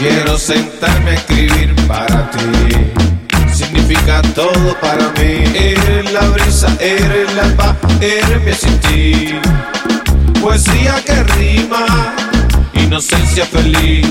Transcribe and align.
Quiero 0.00 0.38
sentarme 0.38 1.10
a 1.10 1.12
escribir 1.12 1.76
para 1.86 2.30
ti. 2.30 2.74
Significa 3.52 4.22
todo 4.34 4.74
para 4.80 5.10
mí. 5.10 5.44
Eres 5.54 6.10
la 6.10 6.22
brisa, 6.28 6.74
eres 6.80 7.30
la 7.34 7.54
paz, 7.54 7.76
eres 8.00 8.42
mi 8.42 8.50
existir. 8.50 9.38
Poesía 10.40 10.94
que 11.04 11.22
rima, 11.34 12.14
inocencia 12.72 13.44
feliz. 13.44 14.06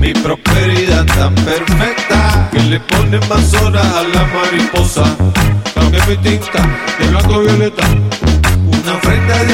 Mi 0.00 0.12
prosperidad 0.12 1.06
tan 1.06 1.36
perfecta 1.36 2.48
que 2.50 2.58
le 2.58 2.80
pone 2.80 3.20
más 3.28 3.54
horas 3.62 3.86
a 3.86 4.02
la 4.02 4.24
mariposa. 4.24 5.04
Cambia 5.72 6.04
mi 6.06 6.16
tinta 6.16 6.68
de 6.98 7.06
blanco 7.06 7.34
a 7.34 7.38
violeta. 7.38 7.86
Una 8.66 8.94
ofrenda 8.94 9.38
de 9.44 9.49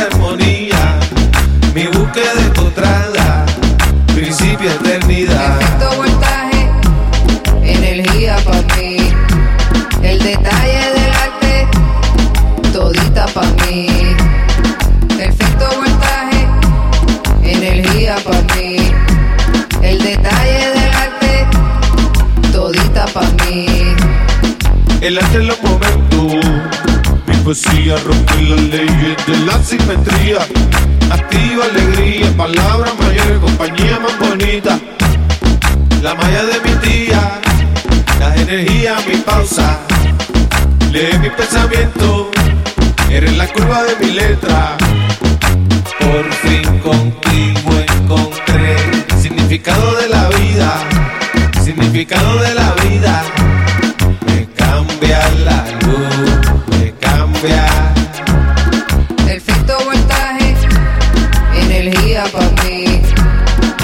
Perfecto 15.59 15.77
voltaje, 15.79 16.47
energía 17.43 18.17
para 18.25 18.43
mí. 18.55 18.93
El 19.83 20.03
detalle 20.03 20.71
del 20.71 20.95
arte, 20.95 21.47
todita 22.53 23.07
para 23.07 23.29
mí. 23.45 23.95
El 25.01 25.19
arte 25.19 25.37
en 25.37 25.47
los. 25.47 25.57
Mi 27.27 27.37
poesía 27.37 27.97
rompe 28.05 28.43
las 28.43 28.61
leyes 28.61 29.27
de 29.27 29.39
la 29.47 29.63
simetría. 29.63 30.39
Activa 31.11 31.65
alegría, 31.65 32.37
palabras 32.37 32.93
mayores, 32.99 33.39
compañía 33.39 33.99
más 34.01 34.19
bonita. 34.19 34.79
La 36.03 36.15
malla 36.15 36.45
de 36.45 36.61
mi 36.61 36.77
tía, 36.77 37.41
la 38.21 38.37
energía, 38.37 38.97
mi 39.09 39.17
pausa. 39.19 39.79
Lee 40.91 41.19
mi 41.21 41.31
pensamiento, 41.31 42.31
eres 43.11 43.37
la 43.37 43.47
curva 43.49 43.85
de 43.85 43.97
mi 44.05 44.13
letra. 44.13 44.77
Por 46.07 46.33
fin 46.35 46.79
contigo 46.79 47.71
encontré 47.95 48.77
significado 49.21 49.97
de 49.97 50.09
la 50.09 50.29
vida, 50.29 50.71
significado 51.65 52.39
de 52.39 52.55
la 52.55 52.71
vida. 52.85 53.23
Me 54.27 54.47
cambia 54.55 55.19
la 55.45 55.65
luz, 55.83 56.79
me 56.79 56.93
cambia. 57.01 57.67
Perfecto 59.27 59.75
voltaje, 59.85 60.55
energía 61.55 62.23
para 62.33 62.51
mí. 62.63 63.03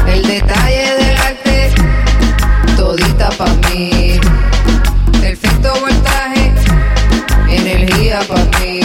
El 0.07 0.23
detalle 0.23 0.95
del 1.01 1.17
arte, 1.17 1.71
todita 2.77 3.31
para 3.31 3.53
mí. 3.69 4.21
Perfecto 5.21 5.73
voltaje, 5.81 6.53
energía 7.49 8.21
para 8.29 8.45
mí. 8.61 8.82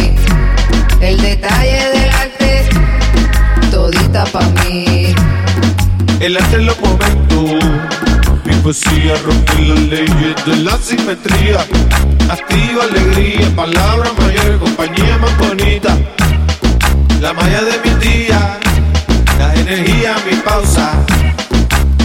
Para 4.25 4.47
mí. 4.47 5.13
El 6.19 6.37
arte 6.37 6.55
en 6.55 6.65
los 6.65 6.79
momentos. 6.79 7.65
Mi 8.45 8.55
poesía 8.55 9.13
rompe 9.25 9.61
las 9.61 9.79
leyes 9.79 10.45
de 10.45 10.55
la 10.57 10.77
simetría. 10.77 11.59
Activa 12.29 12.83
alegría, 12.83 13.49
palabras 13.55 14.11
mayores, 14.17 14.57
compañía 14.59 15.17
más 15.17 15.37
bonita. 15.37 15.97
La 17.21 17.33
malla 17.33 17.61
de 17.61 17.77
mi 17.83 17.95
tía, 17.99 18.59
la 19.37 19.53
energía, 19.55 20.15
mi 20.29 20.37
pausa. 20.37 20.93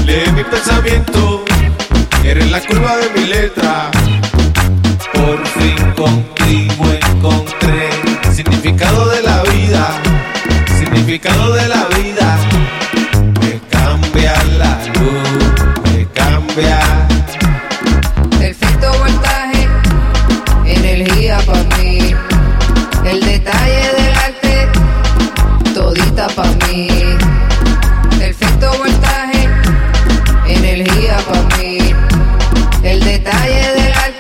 Lee 0.05 0.31
mi 0.35 0.45
pensamiento, 0.45 1.45
eres 2.25 2.51
la 2.51 2.61
curva 2.61 2.97
de 2.97 3.11
mi 3.21 3.27
letra. 3.27 3.91
Por 5.15 5.47
fin 5.47 5.93
contigo 5.93 6.85
encontré 7.01 7.91
significado 8.33 9.09
de 9.09 9.23
la 9.23 9.42
vida, 9.42 9.42
significado 11.13 11.53
de 11.53 11.69
la 11.69 11.85
vida. 11.89 12.39
Me 13.43 13.61
cambia 13.71 14.33
la 14.57 14.79
luz, 14.95 15.93
me 15.93 16.07
cambia. 16.15 16.81
Perfecto 18.39 18.91
voltaje, 18.99 19.69
energía 20.65 21.39
para 21.45 21.65
mí. 21.77 22.15
El 23.05 23.21
detalle 23.21 23.93
del 23.99 24.15
arte, 24.27 24.69
todita 25.75 26.29
para 26.29 26.51
mí. 26.67 26.89
Perfecto 28.19 28.73
voltaje, 28.79 29.49
energía 30.47 31.19
para 31.29 31.43
mí. 31.59 31.95
El 32.83 33.01
detalle 33.01 33.73
del 33.75 33.93
arte, 33.93 34.12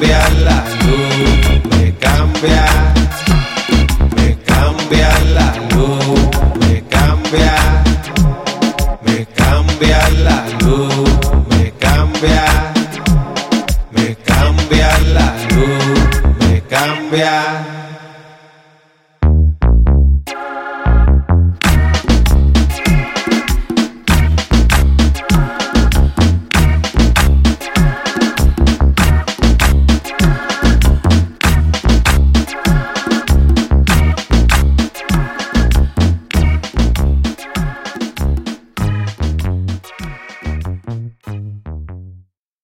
cambia 0.00 0.28
la 0.44 0.64
luz, 0.86 1.76
me 1.76 1.92
cambia. 1.98 2.64
Me 4.16 4.36
cambia 4.46 5.10
la 5.34 5.52
luz, 5.70 6.30
me 6.60 6.82
cambia. 6.88 7.54
Me 9.02 9.26
cambia 9.36 10.08
la 10.24 10.44
luz, 10.60 11.18
me 11.50 11.72
cambia. 11.78 12.72
Me 13.92 14.16
cambia 14.24 14.98
la 15.14 15.34
luz, 15.50 16.22
me 16.38 16.62
cambia. 16.62 17.69